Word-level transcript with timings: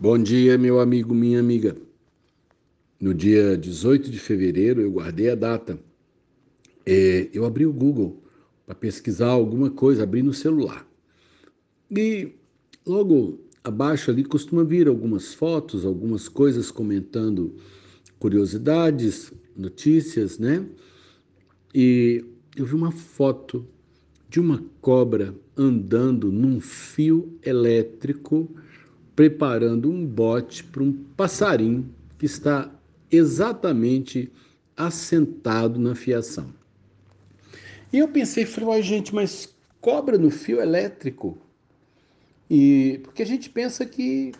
Bom 0.00 0.18
dia, 0.18 0.56
meu 0.56 0.80
amigo, 0.80 1.14
minha 1.14 1.38
amiga. 1.38 1.76
No 2.98 3.12
dia 3.12 3.56
18 3.56 4.10
de 4.10 4.18
fevereiro, 4.18 4.80
eu 4.80 4.90
guardei 4.90 5.28
a 5.28 5.34
data. 5.34 5.78
É, 6.84 7.28
eu 7.32 7.44
abri 7.44 7.66
o 7.66 7.72
Google 7.72 8.22
para 8.64 8.74
pesquisar 8.74 9.28
alguma 9.28 9.70
coisa, 9.70 10.02
abri 10.02 10.22
no 10.22 10.32
celular. 10.32 10.88
E 11.90 12.32
logo 12.86 13.38
abaixo 13.62 14.10
ali 14.10 14.24
costuma 14.24 14.64
vir 14.64 14.88
algumas 14.88 15.34
fotos, 15.34 15.84
algumas 15.84 16.26
coisas 16.26 16.70
comentando 16.70 17.54
curiosidades, 18.18 19.30
notícias, 19.54 20.38
né? 20.38 20.66
E 21.72 22.24
eu 22.56 22.64
vi 22.64 22.74
uma 22.74 22.90
foto 22.90 23.68
de 24.28 24.40
uma 24.40 24.64
cobra 24.80 25.34
andando 25.56 26.32
num 26.32 26.60
fio 26.60 27.38
elétrico 27.42 28.48
preparando 29.22 29.88
um 29.88 30.04
bote 30.04 30.64
para 30.64 30.82
um 30.82 30.92
passarinho 31.16 31.88
que 32.18 32.26
está 32.26 32.68
exatamente 33.08 34.28
assentado 34.76 35.78
na 35.78 35.94
fiação. 35.94 36.52
E 37.92 37.98
eu 37.98 38.08
pensei, 38.08 38.44
falei, 38.44 38.82
gente, 38.82 39.14
mas 39.14 39.54
cobra 39.80 40.18
no 40.18 40.28
fio 40.28 40.60
elétrico? 40.60 41.38
E 42.50 42.98
porque 43.04 43.22
a 43.22 43.26
gente 43.26 43.48
pensa 43.48 43.86
que 43.86 44.32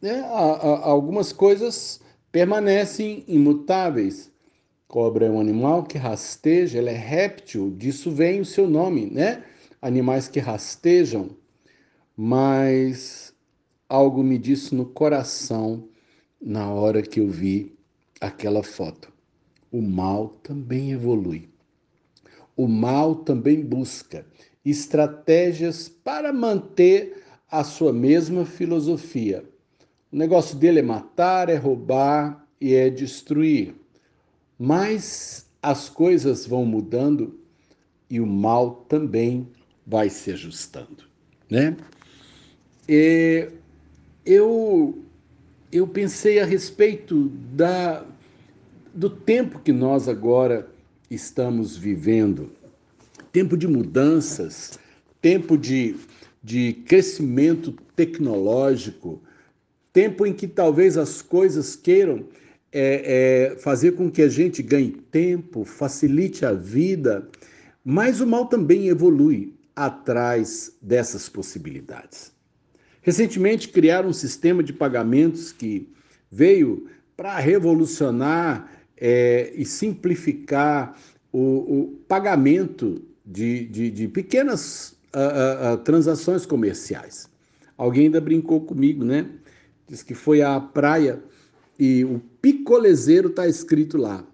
né, 0.00 0.24
algumas 0.30 1.34
coisas 1.34 2.00
permanecem 2.32 3.22
imutáveis. 3.28 4.32
Cobra 4.88 5.26
é 5.26 5.30
um 5.30 5.38
animal 5.38 5.84
que 5.84 5.98
rasteja, 5.98 6.78
ela 6.78 6.90
é 6.90 6.96
réptil, 6.96 7.74
disso 7.76 8.10
vem 8.10 8.40
o 8.40 8.46
seu 8.46 8.66
nome, 8.66 9.10
né? 9.10 9.44
Animais 9.82 10.28
que 10.28 10.40
rastejam. 10.40 11.28
Mas 12.16 13.30
algo 13.90 14.22
me 14.22 14.38
disse 14.38 14.72
no 14.72 14.86
coração 14.86 15.88
na 16.40 16.72
hora 16.72 17.02
que 17.02 17.18
eu 17.18 17.28
vi 17.28 17.74
aquela 18.20 18.62
foto. 18.62 19.12
O 19.70 19.82
mal 19.82 20.28
também 20.44 20.92
evolui. 20.92 21.48
O 22.56 22.68
mal 22.68 23.16
também 23.16 23.60
busca 23.60 24.24
estratégias 24.64 25.88
para 25.88 26.32
manter 26.32 27.24
a 27.50 27.64
sua 27.64 27.92
mesma 27.92 28.46
filosofia. 28.46 29.44
O 30.12 30.16
negócio 30.16 30.56
dele 30.56 30.78
é 30.78 30.82
matar, 30.82 31.48
é 31.48 31.56
roubar 31.56 32.46
e 32.60 32.74
é 32.74 32.88
destruir. 32.90 33.74
Mas 34.56 35.48
as 35.60 35.88
coisas 35.88 36.46
vão 36.46 36.64
mudando 36.64 37.40
e 38.08 38.20
o 38.20 38.26
mal 38.26 38.84
também 38.88 39.48
vai 39.84 40.08
se 40.10 40.30
ajustando, 40.30 41.04
né? 41.48 41.76
E 42.88 43.48
eu, 44.30 44.98
eu 45.72 45.86
pensei 45.86 46.38
a 46.38 46.44
respeito 46.44 47.28
da, 47.52 48.04
do 48.94 49.10
tempo 49.10 49.58
que 49.58 49.72
nós 49.72 50.08
agora 50.08 50.68
estamos 51.10 51.76
vivendo 51.76 52.50
tempo 53.32 53.56
de 53.56 53.66
mudanças, 53.66 54.78
tempo 55.20 55.56
de, 55.56 55.96
de 56.42 56.72
crescimento 56.86 57.72
tecnológico, 57.94 59.20
tempo 59.92 60.26
em 60.26 60.32
que 60.32 60.48
talvez 60.48 60.96
as 60.96 61.22
coisas 61.22 61.76
queiram 61.76 62.24
é, 62.72 63.52
é, 63.52 63.56
fazer 63.56 63.92
com 63.92 64.10
que 64.10 64.22
a 64.22 64.28
gente 64.28 64.62
ganhe 64.62 64.90
tempo, 64.90 65.64
facilite 65.64 66.44
a 66.44 66.52
vida, 66.52 67.28
mas 67.84 68.20
o 68.20 68.26
mal 68.26 68.46
também 68.46 68.88
evolui 68.88 69.54
atrás 69.74 70.76
dessas 70.80 71.28
possibilidades. 71.28 72.32
Recentemente 73.02 73.68
criaram 73.68 74.10
um 74.10 74.12
sistema 74.12 74.62
de 74.62 74.72
pagamentos 74.72 75.52
que 75.52 75.88
veio 76.30 76.86
para 77.16 77.38
revolucionar 77.38 78.70
é, 78.96 79.52
e 79.54 79.64
simplificar 79.64 80.96
o, 81.32 81.38
o 81.38 82.00
pagamento 82.06 83.02
de, 83.24 83.66
de, 83.66 83.90
de 83.90 84.08
pequenas 84.08 84.96
uh, 85.14 85.74
uh, 85.74 85.76
transações 85.78 86.44
comerciais. 86.44 87.28
Alguém 87.76 88.06
ainda 88.06 88.20
brincou 88.20 88.60
comigo, 88.60 89.04
né? 89.04 89.26
Diz 89.88 90.02
que 90.02 90.14
foi 90.14 90.42
à 90.42 90.60
praia 90.60 91.22
e 91.78 92.04
o 92.04 92.20
picolezeiro 92.42 93.28
está 93.28 93.48
escrito 93.48 93.96
lá. 93.96 94.24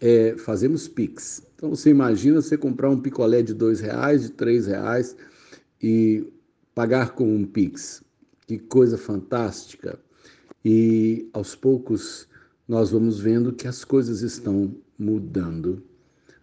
É, 0.00 0.36
fazemos 0.36 0.86
Pix. 0.86 1.42
Então 1.54 1.70
você 1.70 1.88
imagina 1.88 2.42
você 2.42 2.58
comprar 2.58 2.90
um 2.90 3.00
picolé 3.00 3.40
de 3.40 3.54
dois 3.54 3.80
reais, 3.80 4.22
de 4.22 4.30
três 4.30 4.66
reais 4.66 5.16
e 5.82 6.26
pagar 6.74 7.12
com 7.14 7.34
um 7.34 7.46
Pix. 7.46 8.03
Que 8.46 8.58
coisa 8.58 8.98
fantástica! 8.98 9.98
E 10.64 11.28
aos 11.32 11.54
poucos 11.54 12.28
nós 12.68 12.90
vamos 12.90 13.18
vendo 13.18 13.52
que 13.52 13.66
as 13.66 13.84
coisas 13.84 14.20
estão 14.20 14.74
mudando. 14.98 15.82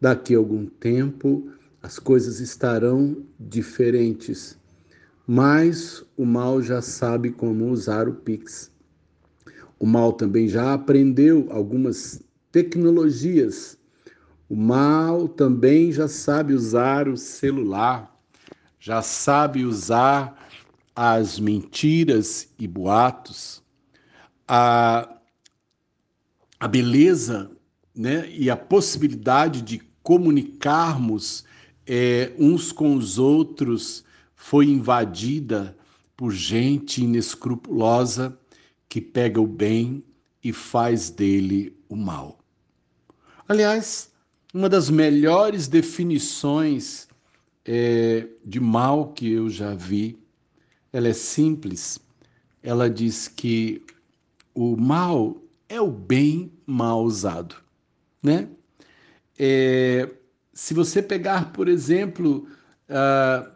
Daqui 0.00 0.34
a 0.34 0.38
algum 0.38 0.66
tempo 0.66 1.50
as 1.82 1.98
coisas 1.98 2.40
estarão 2.40 3.24
diferentes, 3.38 4.58
mas 5.26 6.04
o 6.16 6.24
mal 6.24 6.62
já 6.62 6.80
sabe 6.80 7.30
como 7.30 7.70
usar 7.70 8.08
o 8.08 8.14
Pix. 8.14 8.70
O 9.78 9.86
mal 9.86 10.12
também 10.12 10.48
já 10.48 10.72
aprendeu 10.72 11.48
algumas 11.50 12.22
tecnologias. 12.50 13.78
O 14.48 14.56
mal 14.56 15.28
também 15.28 15.92
já 15.92 16.08
sabe 16.08 16.54
usar 16.54 17.08
o 17.08 17.16
celular 17.16 18.12
já 18.82 19.00
sabe 19.00 19.64
usar 19.64 20.50
as 20.94 21.38
mentiras 21.38 22.48
e 22.58 22.66
boatos, 22.66 23.62
a, 24.46 25.16
a 26.60 26.68
beleza 26.68 27.50
né, 27.94 28.28
e 28.30 28.50
a 28.50 28.56
possibilidade 28.56 29.62
de 29.62 29.80
comunicarmos 30.02 31.44
é, 31.86 32.32
uns 32.38 32.72
com 32.72 32.94
os 32.94 33.18
outros 33.18 34.04
foi 34.34 34.66
invadida 34.66 35.76
por 36.16 36.32
gente 36.32 37.02
inescrupulosa 37.02 38.38
que 38.88 39.00
pega 39.00 39.40
o 39.40 39.46
bem 39.46 40.04
e 40.42 40.52
faz 40.52 41.10
dele 41.10 41.76
o 41.88 41.96
mal. 41.96 42.38
Aliás, 43.48 44.10
uma 44.52 44.68
das 44.68 44.90
melhores 44.90 45.66
definições 45.66 47.08
é, 47.64 48.28
de 48.44 48.60
mal 48.60 49.12
que 49.12 49.30
eu 49.30 49.48
já 49.48 49.74
vi, 49.74 50.21
ela 50.92 51.08
é 51.08 51.12
simples. 51.12 51.98
Ela 52.62 52.88
diz 52.88 53.28
que 53.28 53.82
o 54.54 54.76
mal 54.76 55.36
é 55.68 55.80
o 55.80 55.90
bem 55.90 56.52
mal 56.66 57.02
usado, 57.02 57.56
né? 58.22 58.48
É, 59.38 60.08
se 60.52 60.74
você 60.74 61.02
pegar, 61.02 61.52
por 61.52 61.66
exemplo, 61.66 62.46
uh, 62.88 63.50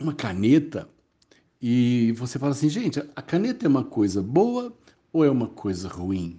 uma 0.00 0.12
caneta 0.12 0.88
e 1.62 2.12
você 2.12 2.38
fala 2.38 2.52
assim, 2.52 2.68
gente, 2.68 3.00
a 3.14 3.22
caneta 3.22 3.64
é 3.64 3.68
uma 3.68 3.84
coisa 3.84 4.20
boa 4.20 4.76
ou 5.12 5.24
é 5.24 5.30
uma 5.30 5.48
coisa 5.48 5.88
ruim? 5.88 6.38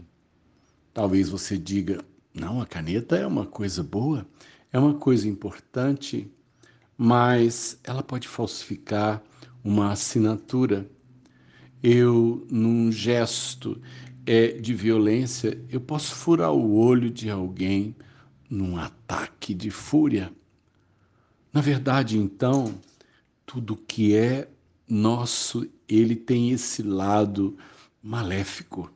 Talvez 0.93 1.29
você 1.29 1.57
diga, 1.57 2.03
não, 2.33 2.61
a 2.61 2.65
caneta 2.65 3.15
é 3.15 3.25
uma 3.25 3.45
coisa 3.45 3.81
boa, 3.81 4.27
é 4.71 4.77
uma 4.77 4.93
coisa 4.93 5.27
importante, 5.27 6.29
mas 6.97 7.79
ela 7.83 8.03
pode 8.03 8.27
falsificar 8.27 9.23
uma 9.65 9.91
assinatura. 9.91 10.87
Eu, 11.81 12.45
num 12.51 12.91
gesto 12.91 13.81
é, 14.23 14.49
de 14.49 14.75
violência, 14.75 15.59
eu 15.71 15.81
posso 15.81 16.13
furar 16.13 16.53
o 16.53 16.75
olho 16.75 17.09
de 17.09 17.31
alguém 17.31 17.95
num 18.47 18.77
ataque 18.77 19.55
de 19.55 19.71
fúria. 19.71 20.31
Na 21.51 21.61
verdade, 21.61 22.17
então, 22.17 22.75
tudo 23.43 23.75
que 23.75 24.15
é 24.15 24.47
nosso, 24.87 25.67
ele 25.89 26.15
tem 26.15 26.51
esse 26.51 26.83
lado 26.83 27.57
maléfico. 28.03 28.91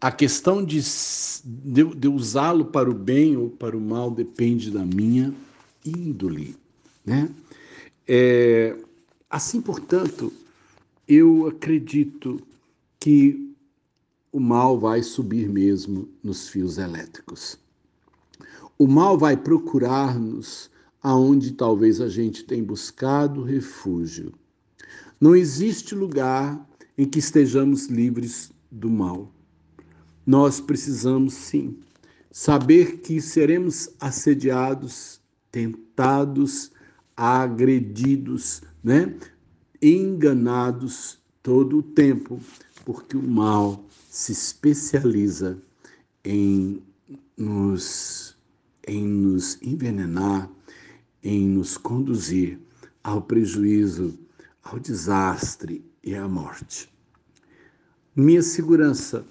A 0.00 0.10
questão 0.10 0.64
de, 0.64 0.80
de, 1.44 1.84
de 1.84 2.08
usá-lo 2.08 2.66
para 2.66 2.90
o 2.90 2.94
bem 2.94 3.36
ou 3.36 3.48
para 3.48 3.76
o 3.76 3.80
mal 3.80 4.10
depende 4.10 4.70
da 4.70 4.84
minha 4.84 5.32
índole. 5.84 6.56
Né? 7.04 7.30
É, 8.06 8.76
assim, 9.28 9.60
portanto, 9.60 10.32
eu 11.06 11.46
acredito 11.46 12.40
que 13.00 13.54
o 14.32 14.40
mal 14.40 14.78
vai 14.78 15.02
subir 15.02 15.48
mesmo 15.48 16.08
nos 16.22 16.48
fios 16.48 16.78
elétricos. 16.78 17.58
O 18.78 18.86
mal 18.86 19.18
vai 19.18 19.36
procurar-nos 19.36 20.70
aonde 21.02 21.52
talvez 21.52 22.00
a 22.00 22.08
gente 22.08 22.44
tenha 22.44 22.62
buscado 22.62 23.42
refúgio. 23.42 24.32
Não 25.20 25.34
existe 25.34 25.94
lugar 25.94 26.68
em 26.96 27.06
que 27.06 27.18
estejamos 27.18 27.86
livres 27.86 28.52
do 28.70 28.90
mal. 28.90 29.32
Nós 30.26 30.60
precisamos, 30.60 31.34
sim, 31.34 31.78
saber 32.30 32.98
que 32.98 33.20
seremos 33.20 33.88
assediados, 33.98 35.20
tentados, 35.50 36.70
agredidos, 37.16 38.62
né? 38.82 39.14
enganados 39.80 41.18
todo 41.42 41.78
o 41.78 41.82
tempo 41.82 42.40
porque 42.84 43.16
o 43.16 43.22
mal 43.22 43.84
se 44.10 44.32
especializa 44.32 45.60
em 46.24 46.82
nos, 47.36 48.36
em 48.86 49.06
nos 49.06 49.60
envenenar, 49.62 50.50
em 51.22 51.48
nos 51.48 51.76
conduzir 51.76 52.58
ao 53.02 53.22
prejuízo, 53.22 54.18
ao 54.62 54.78
desastre 54.78 55.84
e 56.02 56.14
à 56.14 56.26
morte. 56.26 56.90
Minha 58.16 58.42
segurança 58.42 59.24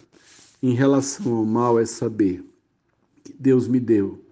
em 0.62 0.74
relação 0.74 1.34
ao 1.34 1.46
mal 1.46 1.80
é 1.80 1.86
saber 1.86 2.44
que 3.24 3.34
Deus 3.34 3.68
me 3.68 3.80
deu 3.80 4.24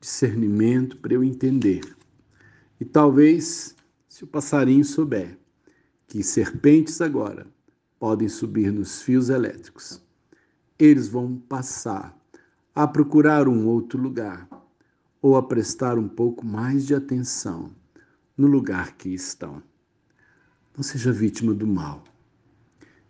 discernimento 0.00 0.96
para 0.96 1.14
eu 1.14 1.22
entender. 1.22 1.82
E 2.80 2.84
talvez, 2.84 3.74
se 4.18 4.24
o 4.24 4.26
passarinho 4.26 4.84
souber 4.84 5.38
que 6.08 6.24
serpentes 6.24 7.00
agora 7.00 7.46
podem 8.00 8.28
subir 8.28 8.72
nos 8.72 9.00
fios 9.00 9.28
elétricos, 9.28 10.02
eles 10.76 11.06
vão 11.06 11.36
passar 11.38 12.18
a 12.74 12.84
procurar 12.84 13.46
um 13.46 13.68
outro 13.68 13.96
lugar 14.02 14.48
ou 15.22 15.36
a 15.36 15.42
prestar 15.44 15.96
um 15.96 16.08
pouco 16.08 16.44
mais 16.44 16.84
de 16.84 16.96
atenção 16.96 17.70
no 18.36 18.48
lugar 18.48 18.96
que 18.96 19.08
estão. 19.08 19.62
Não 20.76 20.82
seja 20.82 21.12
vítima 21.12 21.54
do 21.54 21.68
mal. 21.68 22.02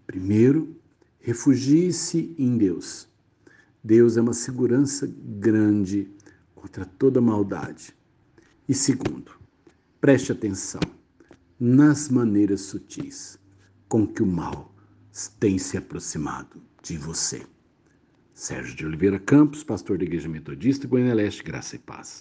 Primeiro, 0.07 0.77
refugie-se 1.21 2.35
em 2.39 2.59
Deus. 2.59 3.09
Deus 3.83 4.19
é 4.19 4.21
uma 4.21 4.35
segurança 4.35 5.11
grande 5.17 6.07
contra 6.55 6.85
toda 6.85 7.19
maldade. 7.19 7.97
E 8.69 8.75
segundo, 8.75 9.33
preste 10.03 10.33
atenção 10.33 10.98
nas 11.61 12.09
maneiras 12.09 12.61
sutis 12.61 13.37
com 13.89 14.07
que 14.07 14.23
o 14.23 14.27
mal 14.27 14.73
tem 15.41 15.59
se 15.59 15.77
aproximado 15.77 16.63
de 16.83 16.97
você. 16.97 17.45
Sérgio 18.33 18.77
de 18.77 18.87
Oliveira 18.87 19.19
Campos, 19.19 19.65
pastor 19.65 19.99
da 19.99 20.05
Igreja 20.05 20.29
Metodista, 20.29 20.87
Goiânia 20.87 21.15
Leste, 21.15 21.43
Graça 21.43 21.75
e 21.75 21.79
Paz. 21.81 22.17